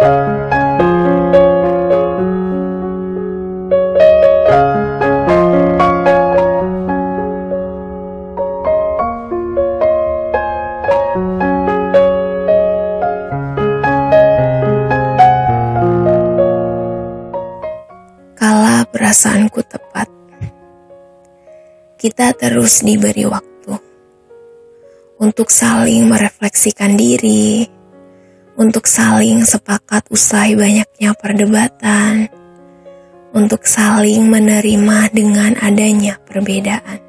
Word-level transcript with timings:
Kala 0.00 0.16
perasaanku 18.88 19.60
tepat, 19.68 20.08
kita 22.00 22.32
terus 22.40 22.80
diberi 22.80 23.28
waktu 23.28 23.76
untuk 25.20 25.52
saling 25.52 26.08
merefleksikan 26.08 26.96
diri, 26.96 27.79
untuk 28.60 28.84
saling 28.84 29.40
sepakat 29.40 30.04
usai 30.12 30.52
banyaknya 30.52 31.16
perdebatan, 31.16 32.28
untuk 33.32 33.64
saling 33.64 34.28
menerima 34.28 35.08
dengan 35.16 35.56
adanya 35.64 36.20
perbedaan, 36.28 37.00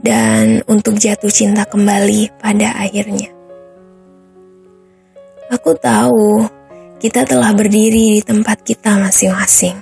dan 0.00 0.64
untuk 0.64 0.96
jatuh 0.96 1.28
cinta 1.28 1.68
kembali 1.68 2.32
pada 2.40 2.72
akhirnya. 2.72 3.28
Aku 5.52 5.76
tahu 5.76 6.48
kita 6.96 7.28
telah 7.28 7.52
berdiri 7.52 8.16
di 8.16 8.22
tempat 8.24 8.64
kita 8.64 8.96
masing-masing. 8.96 9.76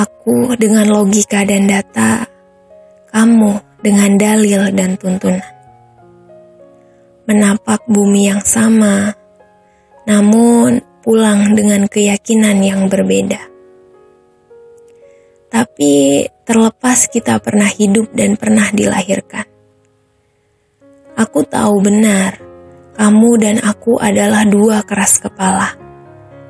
Aku 0.00 0.56
dengan 0.56 0.88
logika 0.88 1.44
dan 1.44 1.68
data, 1.68 2.24
kamu 3.12 3.60
dengan 3.84 4.10
dalil 4.16 4.72
dan 4.72 4.96
tuntunan. 4.96 5.53
Menapak 7.24 7.88
bumi 7.88 8.28
yang 8.28 8.44
sama, 8.44 9.16
namun 10.04 10.84
pulang 11.00 11.56
dengan 11.56 11.88
keyakinan 11.88 12.60
yang 12.60 12.88
berbeda. 12.92 13.40
Tapi 15.48 16.26
terlepas 16.44 17.08
kita 17.08 17.40
pernah 17.40 17.68
hidup 17.68 18.12
dan 18.12 18.36
pernah 18.36 18.68
dilahirkan. 18.68 19.48
Aku 21.16 21.46
tahu 21.46 21.80
benar, 21.80 22.42
kamu 22.98 23.30
dan 23.40 23.56
aku 23.62 23.96
adalah 24.02 24.44
dua 24.44 24.84
keras 24.84 25.22
kepala 25.22 25.78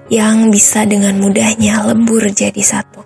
yang 0.09 0.51
bisa 0.51 0.85
dengan 0.89 1.17
mudahnya 1.21 1.85
lebur 1.87 2.27
jadi 2.33 2.63
satu. 2.65 3.05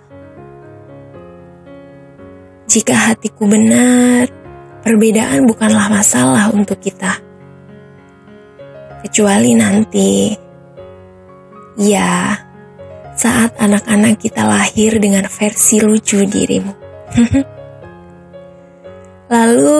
Jika 2.69 3.13
hatiku 3.13 3.49
benar, 3.49 4.29
perbedaan 4.85 5.49
bukanlah 5.49 5.89
masalah 5.89 6.53
untuk 6.53 6.77
kita. 6.77 7.28
Kecuali 8.99 9.55
nanti, 9.55 10.35
ya, 11.79 12.35
saat 13.15 13.55
anak-anak 13.55 14.19
kita 14.19 14.43
lahir 14.43 14.99
dengan 14.99 15.23
versi 15.27 15.79
lucu 15.79 16.23
dirimu. 16.23 16.73
Lalu 19.35 19.79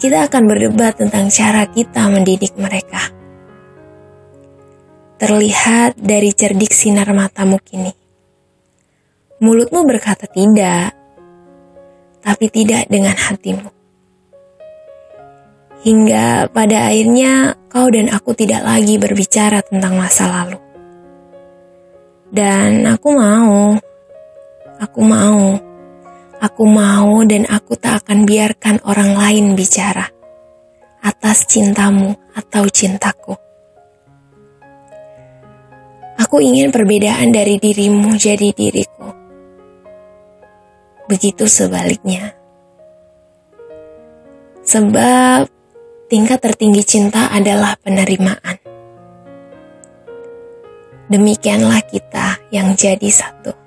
kita 0.00 0.26
akan 0.26 0.42
berdebat 0.48 0.98
tentang 0.98 1.28
cara 1.28 1.68
kita 1.68 2.08
mendidik 2.08 2.54
mereka. 2.58 3.12
Terlihat 5.16 6.00
dari 6.00 6.32
cerdik 6.34 6.72
sinar 6.72 7.10
matamu 7.14 7.60
kini. 7.60 7.92
Mulutmu 9.36 9.84
berkata 9.84 10.24
tidak, 10.26 10.96
tapi 12.24 12.46
tidak 12.48 12.88
dengan 12.88 13.14
hatimu. 13.14 13.75
Hingga 15.86 16.50
pada 16.50 16.90
akhirnya 16.90 17.54
kau 17.70 17.86
dan 17.86 18.10
aku 18.10 18.34
tidak 18.34 18.66
lagi 18.66 18.98
berbicara 18.98 19.62
tentang 19.62 19.94
masa 19.94 20.26
lalu. 20.26 20.58
Dan 22.26 22.82
aku 22.90 23.14
mau, 23.14 23.78
aku 24.82 25.00
mau, 25.06 25.54
aku 26.42 26.64
mau 26.66 27.22
dan 27.22 27.46
aku 27.46 27.78
tak 27.78 28.02
akan 28.02 28.26
biarkan 28.26 28.82
orang 28.82 29.14
lain 29.14 29.54
bicara 29.54 30.10
atas 31.06 31.46
cintamu 31.46 32.18
atau 32.34 32.66
cintaku. 32.66 33.38
Aku 36.18 36.42
ingin 36.42 36.74
perbedaan 36.74 37.30
dari 37.30 37.62
dirimu 37.62 38.18
jadi 38.18 38.50
diriku 38.50 39.06
begitu 41.06 41.46
sebaliknya. 41.46 42.34
Sebab 44.66 45.55
tingkat 46.06 46.38
tertinggi 46.38 46.86
cinta 46.86 47.26
adalah 47.34 47.74
penerimaan. 47.82 48.62
Demikianlah 51.06 51.82
kita 51.86 52.38
yang 52.50 52.74
jadi 52.74 53.10
satu. 53.10 53.65